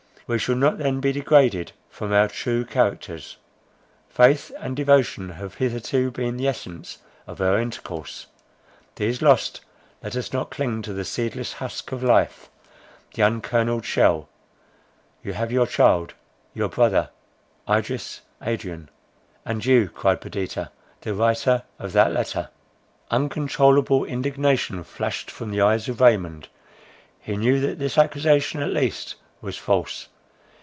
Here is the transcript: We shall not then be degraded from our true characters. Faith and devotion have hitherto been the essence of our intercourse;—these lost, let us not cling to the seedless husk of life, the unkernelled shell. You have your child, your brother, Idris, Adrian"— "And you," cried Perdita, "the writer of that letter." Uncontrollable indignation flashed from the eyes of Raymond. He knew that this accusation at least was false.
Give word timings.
We 0.27 0.39
shall 0.39 0.55
not 0.55 0.77
then 0.77 1.01
be 1.01 1.11
degraded 1.11 1.73
from 1.89 2.13
our 2.13 2.29
true 2.29 2.63
characters. 2.63 3.35
Faith 4.07 4.49
and 4.61 4.77
devotion 4.77 5.31
have 5.31 5.55
hitherto 5.55 6.09
been 6.09 6.37
the 6.37 6.47
essence 6.47 6.99
of 7.27 7.41
our 7.41 7.59
intercourse;—these 7.59 9.21
lost, 9.21 9.59
let 10.01 10.15
us 10.15 10.31
not 10.31 10.49
cling 10.49 10.83
to 10.83 10.93
the 10.93 11.03
seedless 11.03 11.51
husk 11.51 11.91
of 11.91 12.01
life, 12.01 12.49
the 13.13 13.23
unkernelled 13.23 13.83
shell. 13.83 14.29
You 15.21 15.33
have 15.33 15.51
your 15.51 15.67
child, 15.67 16.13
your 16.53 16.69
brother, 16.69 17.09
Idris, 17.69 18.21
Adrian"— 18.41 18.87
"And 19.43 19.65
you," 19.65 19.89
cried 19.89 20.21
Perdita, 20.21 20.71
"the 21.01 21.13
writer 21.13 21.63
of 21.77 21.91
that 21.91 22.13
letter." 22.13 22.47
Uncontrollable 23.09 24.05
indignation 24.05 24.85
flashed 24.85 25.29
from 25.29 25.51
the 25.51 25.59
eyes 25.59 25.89
of 25.89 25.99
Raymond. 25.99 26.47
He 27.19 27.35
knew 27.35 27.59
that 27.59 27.79
this 27.79 27.97
accusation 27.97 28.61
at 28.61 28.69
least 28.71 29.15
was 29.41 29.57
false. 29.57 30.07